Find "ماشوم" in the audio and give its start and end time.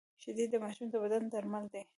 0.63-0.87